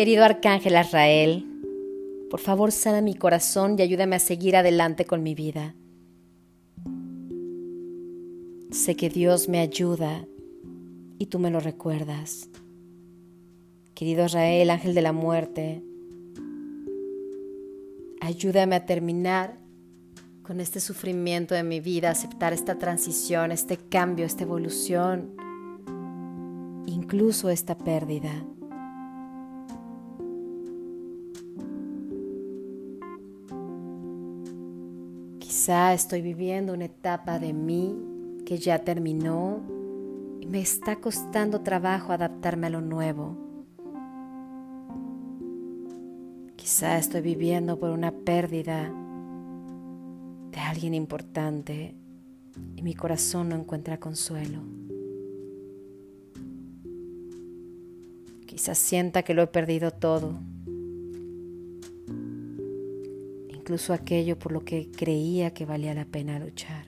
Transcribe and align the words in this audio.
Querido 0.00 0.24
Arcángel 0.24 0.76
Azrael, 0.76 1.44
por 2.30 2.40
favor 2.40 2.72
sana 2.72 3.02
mi 3.02 3.14
corazón 3.14 3.76
y 3.78 3.82
ayúdame 3.82 4.16
a 4.16 4.18
seguir 4.18 4.56
adelante 4.56 5.04
con 5.04 5.22
mi 5.22 5.34
vida. 5.34 5.74
Sé 8.70 8.96
que 8.96 9.10
Dios 9.10 9.50
me 9.50 9.58
ayuda 9.58 10.26
y 11.18 11.26
tú 11.26 11.38
me 11.38 11.50
lo 11.50 11.60
recuerdas. 11.60 12.48
Querido 13.92 14.24
Israel, 14.24 14.70
ángel 14.70 14.94
de 14.94 15.02
la 15.02 15.12
muerte, 15.12 15.82
ayúdame 18.22 18.76
a 18.76 18.86
terminar 18.86 19.58
con 20.42 20.60
este 20.60 20.80
sufrimiento 20.80 21.54
de 21.54 21.62
mi 21.62 21.80
vida, 21.80 22.08
aceptar 22.08 22.54
esta 22.54 22.78
transición, 22.78 23.52
este 23.52 23.76
cambio, 23.76 24.24
esta 24.24 24.44
evolución, 24.44 25.36
incluso 26.86 27.50
esta 27.50 27.76
pérdida. 27.76 28.46
Quizá 35.60 35.92
estoy 35.92 36.22
viviendo 36.22 36.72
una 36.72 36.86
etapa 36.86 37.38
de 37.38 37.52
mí 37.52 37.94
que 38.46 38.56
ya 38.56 38.78
terminó 38.78 39.60
y 40.40 40.46
me 40.46 40.58
está 40.58 40.96
costando 40.96 41.60
trabajo 41.60 42.14
adaptarme 42.14 42.68
a 42.68 42.70
lo 42.70 42.80
nuevo. 42.80 43.36
Quizá 46.56 46.96
estoy 46.96 47.20
viviendo 47.20 47.78
por 47.78 47.90
una 47.90 48.10
pérdida 48.10 48.90
de 50.50 50.58
alguien 50.60 50.94
importante 50.94 51.94
y 52.74 52.80
mi 52.80 52.94
corazón 52.94 53.50
no 53.50 53.56
encuentra 53.56 54.00
consuelo. 54.00 54.60
Quizás 58.46 58.78
sienta 58.78 59.22
que 59.22 59.34
lo 59.34 59.42
he 59.42 59.46
perdido 59.46 59.90
todo, 59.90 60.38
incluso 63.70 63.92
aquello 63.92 64.36
por 64.36 64.50
lo 64.50 64.64
que 64.64 64.90
creía 64.90 65.54
que 65.54 65.64
valía 65.64 65.94
la 65.94 66.04
pena 66.04 66.40
luchar. 66.40 66.86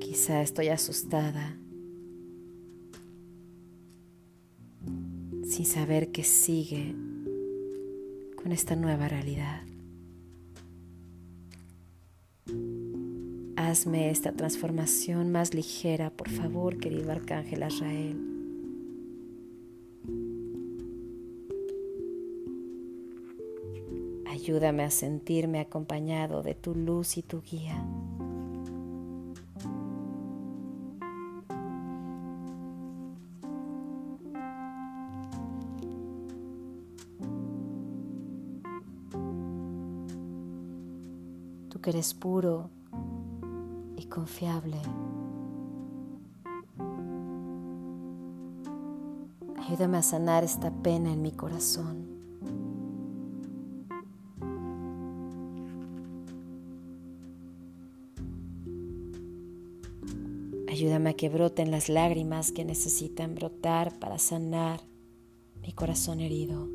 Quizá 0.00 0.42
estoy 0.42 0.66
asustada, 0.66 1.56
sin 5.44 5.64
saber 5.64 6.10
qué 6.10 6.24
sigue 6.24 6.96
con 8.34 8.50
esta 8.50 8.74
nueva 8.74 9.06
realidad. 9.06 9.62
Hazme 13.54 14.10
esta 14.10 14.32
transformación 14.32 15.30
más 15.30 15.54
ligera, 15.54 16.10
por 16.10 16.30
favor, 16.30 16.78
querido 16.78 17.12
Arcángel 17.12 17.62
Azrael. 17.62 18.33
Ayúdame 24.44 24.82
a 24.82 24.90
sentirme 24.90 25.58
acompañado 25.58 26.42
de 26.42 26.54
tu 26.54 26.74
luz 26.74 27.16
y 27.16 27.22
tu 27.22 27.40
guía. 27.40 27.82
Tú 41.70 41.80
que 41.80 41.88
eres 41.88 42.12
puro, 42.12 42.68
confiable. 44.10 44.76
Ayúdame 49.56 49.96
a 49.96 50.02
sanar 50.02 50.44
esta 50.44 50.70
pena 50.70 51.12
en 51.14 51.22
mi 51.22 51.32
corazón. 51.32 52.03
Ayúdame 60.74 61.10
a 61.10 61.14
que 61.14 61.28
broten 61.28 61.70
las 61.70 61.88
lágrimas 61.88 62.50
que 62.50 62.64
necesitan 62.64 63.36
brotar 63.36 63.96
para 64.00 64.18
sanar 64.18 64.80
mi 65.62 65.72
corazón 65.72 66.20
herido. 66.20 66.68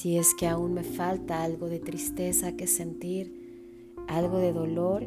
Si 0.00 0.16
es 0.16 0.32
que 0.32 0.46
aún 0.46 0.72
me 0.72 0.82
falta 0.82 1.44
algo 1.44 1.68
de 1.68 1.78
tristeza 1.78 2.56
que 2.56 2.66
sentir, 2.66 3.92
algo 4.08 4.38
de 4.38 4.50
dolor, 4.50 5.06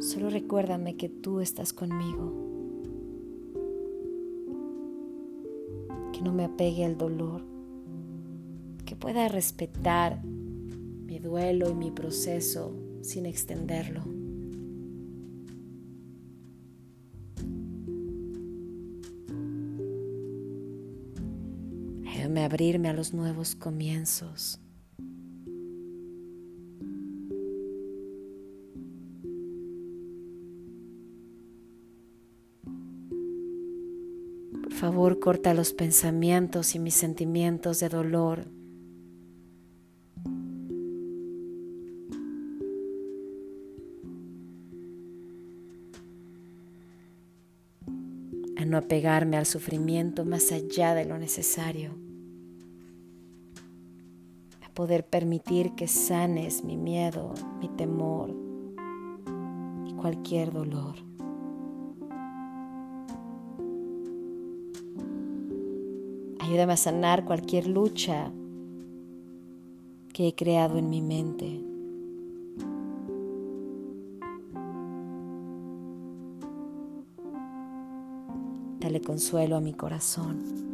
solo 0.00 0.30
recuérdame 0.30 0.96
que 0.96 1.08
tú 1.08 1.38
estás 1.38 1.72
conmigo. 1.72 2.34
Que 6.12 6.22
no 6.22 6.32
me 6.32 6.44
apegue 6.44 6.84
al 6.84 6.98
dolor, 6.98 7.44
que 8.84 8.96
pueda 8.96 9.28
respetar 9.28 10.24
mi 10.24 11.20
duelo 11.20 11.70
y 11.70 11.74
mi 11.74 11.92
proceso 11.92 12.74
sin 13.02 13.26
extenderlo. 13.26 14.02
Abrirme 22.38 22.88
a 22.88 22.92
los 22.92 23.12
nuevos 23.12 23.56
comienzos. 23.56 24.60
Por 34.62 34.72
favor, 34.72 35.18
corta 35.18 35.52
los 35.54 35.72
pensamientos 35.72 36.74
y 36.74 36.78
mis 36.78 36.94
sentimientos 36.94 37.80
de 37.80 37.88
dolor. 37.88 38.46
A 48.56 48.64
no 48.64 48.76
apegarme 48.78 49.36
al 49.36 49.46
sufrimiento 49.46 50.24
más 50.24 50.52
allá 50.52 50.94
de 50.94 51.04
lo 51.04 51.18
necesario 51.18 52.09
poder 54.70 55.04
permitir 55.04 55.74
que 55.74 55.88
sanes 55.88 56.64
mi 56.64 56.76
miedo, 56.76 57.34
mi 57.60 57.68
temor 57.68 58.34
y 59.86 59.92
cualquier 59.94 60.52
dolor. 60.52 60.96
Ayúdame 66.40 66.72
a 66.72 66.76
sanar 66.76 67.24
cualquier 67.24 67.66
lucha 67.66 68.32
que 70.12 70.28
he 70.28 70.34
creado 70.34 70.78
en 70.78 70.90
mi 70.90 71.00
mente. 71.00 71.60
Dale 78.80 79.00
consuelo 79.00 79.56
a 79.56 79.60
mi 79.60 79.74
corazón. 79.74 80.69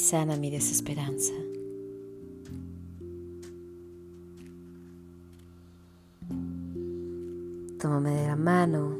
Sana 0.00 0.36
mi 0.36 0.50
desesperanza. 0.50 1.34
Tómame 7.78 8.10
de 8.10 8.26
la 8.26 8.36
mano 8.36 8.98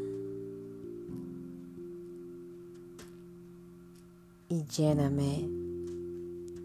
y 4.49 4.65
lléname 4.65 5.49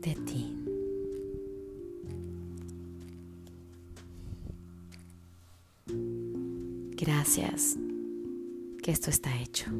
de 0.02 0.16
ti. 0.26 0.52
Gracias, 6.98 7.78
que 8.82 8.92
esto 8.92 9.10
está 9.10 9.42
hecho. 9.42 9.72